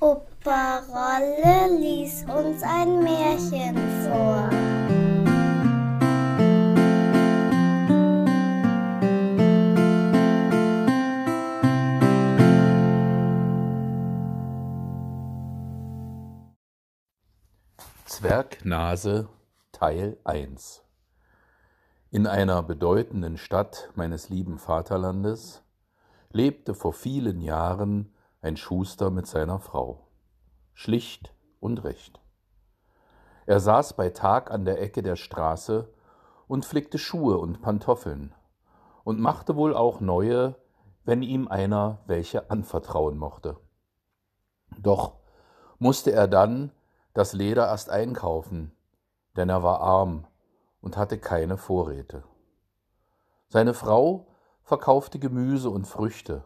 [0.00, 4.48] Opa Rolle lies uns ein Märchen vor.
[18.06, 19.28] Zwergnase
[19.72, 20.82] Teil 1
[22.10, 25.62] In einer bedeutenden Stadt meines lieben Vaterlandes
[26.32, 28.13] lebte vor vielen Jahren
[28.44, 30.06] ein Schuster mit seiner Frau.
[30.74, 32.20] Schlicht und recht.
[33.46, 35.90] Er saß bei Tag an der Ecke der Straße
[36.46, 38.34] und flickte Schuhe und Pantoffeln
[39.02, 40.56] und machte wohl auch neue,
[41.04, 43.56] wenn ihm einer welche anvertrauen mochte.
[44.78, 45.16] Doch
[45.78, 46.70] musste er dann
[47.14, 48.76] das Leder erst einkaufen,
[49.36, 50.26] denn er war arm
[50.82, 52.24] und hatte keine Vorräte.
[53.48, 54.26] Seine Frau
[54.62, 56.44] verkaufte Gemüse und Früchte,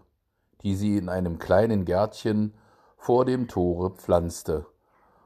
[0.62, 2.54] die sie in einem kleinen Gärtchen
[2.96, 4.66] vor dem Tore pflanzte,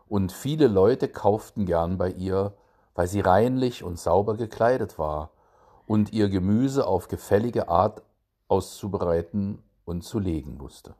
[0.06, 2.54] und viele Leute kauften gern bei ihr,
[2.94, 5.32] weil sie reinlich und sauber gekleidet war
[5.86, 8.02] und ihr Gemüse auf gefällige Art
[8.48, 10.94] auszubereiten und zu legen wusste.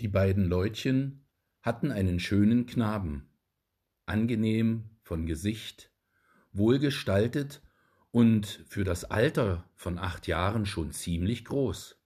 [0.00, 1.26] Die beiden Leutchen
[1.60, 3.28] hatten einen schönen Knaben,
[4.06, 5.90] angenehm von Gesicht,
[6.52, 7.62] wohlgestaltet
[8.10, 11.99] und für das Alter von acht Jahren schon ziemlich groß.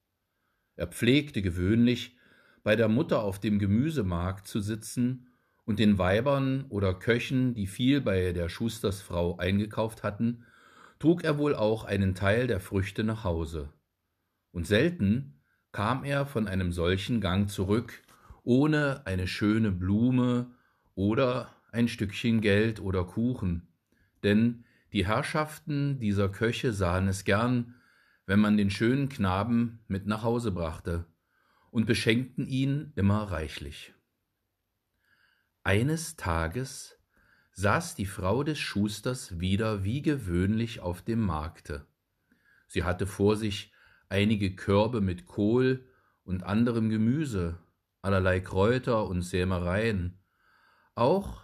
[0.76, 2.16] Er pflegte gewöhnlich,
[2.62, 5.28] bei der Mutter auf dem Gemüsemarkt zu sitzen
[5.64, 10.44] und den Weibern oder Köchen, die viel bei der Schustersfrau eingekauft hatten,
[10.98, 13.72] trug er wohl auch einen Teil der Früchte nach Hause.
[14.52, 15.40] Und selten
[15.72, 18.02] kam er von einem solchen Gang zurück,
[18.42, 20.52] ohne eine schöne Blume
[20.94, 23.68] oder ein Stückchen Geld oder Kuchen,
[24.22, 27.74] denn die Herrschaften dieser Köche sahen es gern,
[28.26, 31.06] wenn man den schönen Knaben mit nach Hause brachte,
[31.70, 33.94] und beschenkten ihn immer reichlich.
[35.64, 37.00] Eines Tages
[37.52, 41.86] saß die Frau des Schusters wieder wie gewöhnlich auf dem Markte.
[42.68, 43.72] Sie hatte vor sich
[44.08, 45.84] einige Körbe mit Kohl
[46.22, 47.58] und anderem Gemüse,
[48.02, 50.18] allerlei Kräuter und Sämereien,
[50.94, 51.42] auch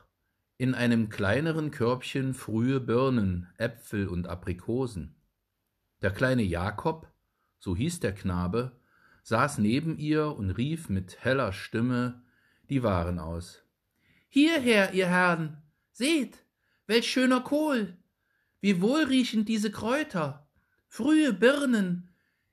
[0.59, 5.20] in einem kleineren Körbchen frühe Birnen, Äpfel und Aprikosen.
[6.03, 7.13] Der kleine Jakob,
[7.59, 8.81] so hieß der Knabe,
[9.23, 12.23] saß neben ihr und rief mit heller Stimme
[12.69, 13.63] die Waren aus.
[14.29, 15.63] Hierher, ihr Herren,
[15.93, 16.45] seht,
[16.87, 17.97] welch schöner Kohl,
[18.61, 20.49] wie wohlriechend diese Kräuter,
[20.89, 22.11] frühe Birnen,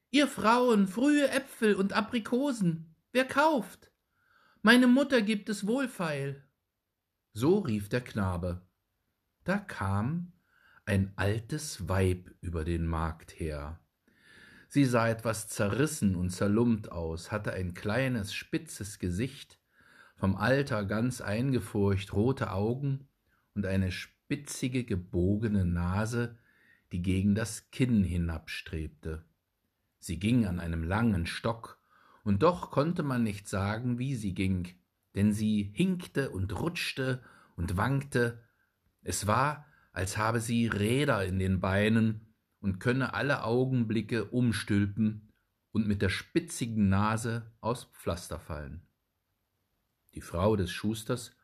[0.10, 3.92] ihr Frauen, frühe Äpfel und Aprikosen, wer kauft?
[4.62, 6.48] Meine Mutter gibt es wohlfeil
[7.38, 8.68] so rief der Knabe.
[9.44, 10.34] Da kam
[10.88, 13.80] ein altes Weib über den Markt her.
[14.70, 19.60] Sie sah etwas zerrissen und zerlumpt aus, hatte ein kleines, spitzes Gesicht,
[20.16, 23.10] vom Alter ganz eingefurcht, rote Augen
[23.54, 26.38] und eine spitzige, gebogene Nase,
[26.94, 29.26] die gegen das Kinn hinabstrebte.
[30.00, 31.82] Sie ging an einem langen Stock,
[32.24, 34.68] und doch konnte man nicht sagen, wie sie ging,
[35.16, 37.22] denn sie hinkte und rutschte
[37.56, 38.44] und wankte.
[39.02, 39.66] Es war,
[39.98, 45.34] als habe sie Räder in den Beinen und könne alle Augenblicke umstülpen
[45.72, 48.88] und mit der spitzigen Nase aus Pflaster fallen.
[50.14, 51.36] Die Frau des Schusters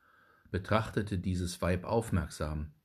[0.51, 2.75] betrachtete dieses Weib aufmerksam.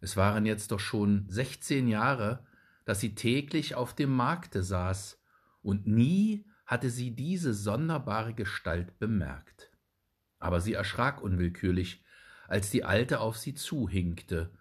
[0.00, 2.46] Es waren jetzt doch schon sechzehn Jahre,
[2.86, 5.20] dass sie täglich auf dem Markte saß,
[5.60, 9.74] und nie hatte sie diese sonderbare Gestalt bemerkt
[10.44, 12.04] aber sie erschrak unwillkürlich,
[12.48, 14.52] als die Alte auf sie zuhinkte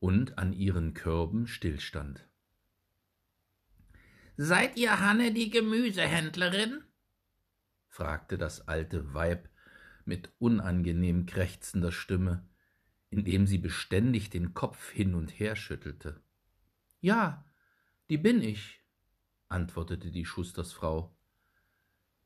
[0.00, 2.26] und an ihren Körben stillstand.
[4.36, 6.82] Seid ihr Hanne die Gemüsehändlerin?
[7.86, 9.48] fragte das alte Weib
[10.04, 12.48] mit unangenehm krächzender Stimme,
[13.10, 16.22] indem sie beständig den Kopf hin und her schüttelte.
[17.00, 17.44] Ja,
[18.08, 18.80] die bin ich,
[19.48, 21.14] antwortete die Schustersfrau.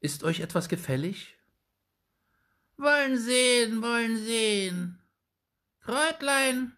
[0.01, 1.37] Ist euch etwas gefällig?
[2.77, 5.01] Wollen sehen, wollen sehen.
[5.81, 6.77] Kräutlein,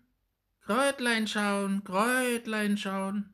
[0.66, 3.32] Kräutlein schauen, Kräutlein schauen.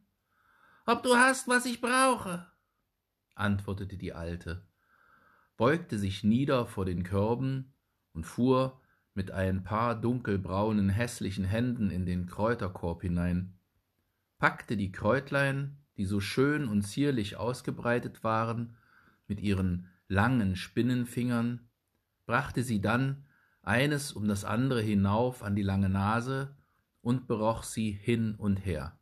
[0.84, 2.46] Ob du hast, was ich brauche,
[3.34, 4.67] antwortete die Alte,
[5.56, 7.73] beugte sich nieder vor den Körben
[8.12, 8.82] und fuhr
[9.14, 13.58] mit ein paar dunkelbraunen, hässlichen Händen in den Kräuterkorb hinein,
[14.37, 18.76] packte die Kräutlein, die so schön und zierlich ausgebreitet waren,
[19.26, 21.67] mit ihren langen Spinnenfingern,
[22.26, 23.25] brachte sie dann
[23.62, 26.55] eines um das andere hinauf an die lange Nase
[27.02, 28.99] und beroch sie hin und her.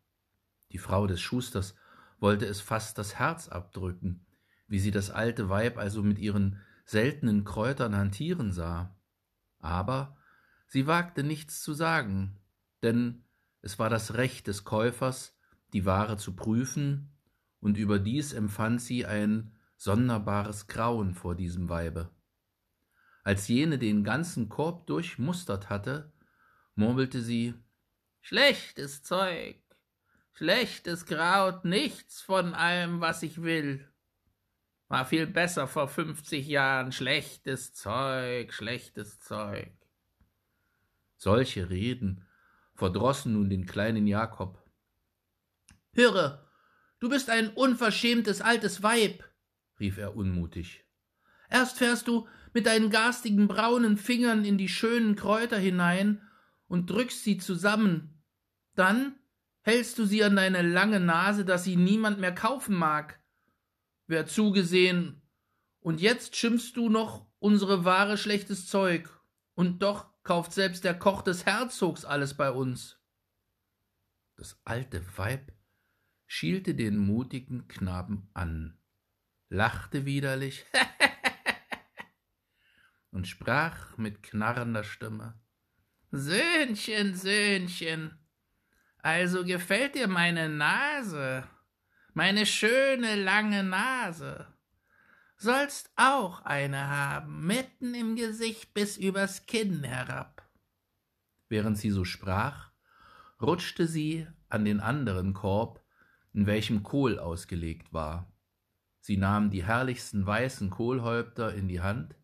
[0.72, 1.76] Die Frau des Schusters
[2.18, 4.26] wollte es fast das Herz abdrücken,
[4.66, 8.96] wie sie das alte Weib also mit ihren seltenen Kräutern hantieren sah.
[9.58, 10.16] Aber
[10.66, 12.38] sie wagte nichts zu sagen,
[12.82, 13.24] denn
[13.62, 15.36] es war das Recht des Käufers,
[15.72, 17.12] die Ware zu prüfen,
[17.60, 22.10] und überdies empfand sie ein sonderbares Grauen vor diesem Weibe.
[23.22, 26.10] Als jene den ganzen Korb durchmustert hatte,
[26.74, 27.54] murmelte sie
[28.22, 29.56] Schlechtes Zeug,
[30.34, 33.86] schlechtes Kraut, nichts von allem, was ich will.
[34.88, 39.72] War viel besser vor fünfzig Jahren, schlechtes Zeug, schlechtes Zeug.
[41.16, 42.26] Solche Reden
[42.74, 44.62] verdrossen nun den kleinen Jakob.
[45.92, 46.48] Höre,
[46.98, 49.24] du bist ein unverschämtes altes Weib,
[49.78, 50.84] rief er unmutig.
[51.48, 56.26] Erst fährst du mit deinen garstigen braunen Fingern in die schönen Kräuter hinein
[56.70, 58.22] und drückst sie zusammen.
[58.76, 59.18] Dann
[59.62, 63.20] hältst du sie an deine lange Nase, dass sie niemand mehr kaufen mag.
[64.06, 65.20] Wer zugesehen,
[65.80, 69.10] und jetzt schimpfst du noch unsere Ware schlechtes Zeug,
[69.54, 73.00] und doch kauft selbst der Koch des Herzogs alles bei uns.
[74.36, 75.52] Das alte Weib
[76.26, 78.78] schielte den mutigen Knaben an,
[79.48, 80.64] lachte widerlich
[83.10, 85.34] und sprach mit knarrender Stimme
[86.12, 88.18] Söhnchen, Söhnchen,
[88.98, 91.44] also gefällt dir meine Nase,
[92.14, 94.48] meine schöne lange Nase.
[95.36, 100.42] Sollst auch eine haben, mitten im Gesicht bis übers Kinn herab.
[101.48, 102.72] Während sie so sprach,
[103.40, 105.80] rutschte sie an den anderen Korb,
[106.32, 108.32] in welchem Kohl ausgelegt war.
[109.00, 112.16] Sie nahm die herrlichsten weißen Kohlhäupter in die Hand,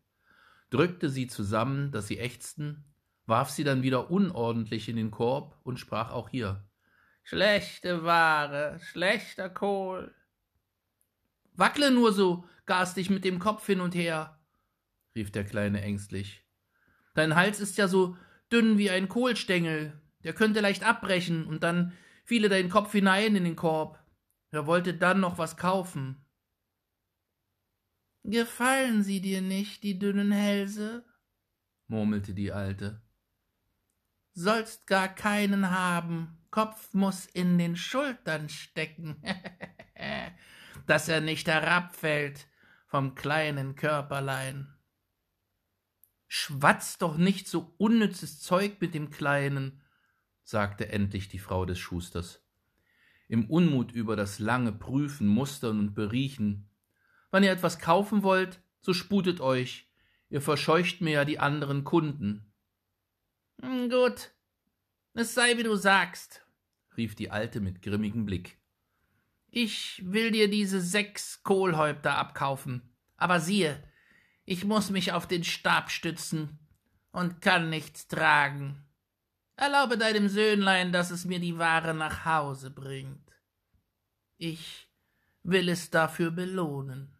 [0.69, 2.83] drückte sie zusammen, dass sie ächzten,
[3.27, 6.63] warf sie dann wieder unordentlich in den Korb und sprach auch hier
[7.23, 10.15] Schlechte Ware, schlechter Kohl.
[11.53, 14.39] Wackle nur so garstig mit dem Kopf hin und her,
[15.15, 16.45] rief der Kleine ängstlich.
[17.15, 18.15] Dein Hals ist ja so
[18.51, 23.43] dünn wie ein Kohlstengel, der könnte leicht abbrechen, und dann fiele dein Kopf hinein in
[23.43, 23.99] den Korb.
[24.51, 26.25] Er wollte dann noch was kaufen.
[28.23, 31.03] Gefallen sie dir nicht, die dünnen Hälse?
[31.87, 33.01] murmelte die Alte.
[34.39, 39.19] Sollst gar keinen haben, Kopf muss in den Schultern stecken,
[40.85, 42.45] dass er nicht herabfällt
[42.85, 44.71] vom kleinen Körperlein.
[46.27, 49.81] Schwatz doch nicht so unnützes Zeug mit dem Kleinen,
[50.43, 52.45] sagte endlich die Frau des Schusters.
[53.27, 56.69] Im Unmut über das lange Prüfen, Mustern und Beriechen.
[57.31, 59.89] Wann ihr etwas kaufen wollt, so sputet euch,
[60.29, 62.46] ihr verscheucht mir ja die anderen Kunden.
[63.61, 64.31] Hm, gut,
[65.13, 66.45] es sei, wie du sagst,
[66.95, 68.57] rief die Alte mit grimmigem Blick.
[69.49, 73.81] Ich will dir diese sechs Kohlhäupter abkaufen, aber siehe,
[74.45, 76.59] ich muss mich auf den Stab stützen
[77.11, 78.85] und kann nichts tragen.
[79.55, 83.31] Erlaube deinem Söhnlein, dass es mir die Ware nach Hause bringt.
[84.37, 84.87] Ich
[85.41, 87.17] will es dafür belohnen.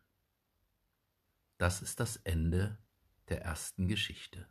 [1.58, 2.78] Das ist das Ende
[3.30, 4.48] der ersten Geschichte.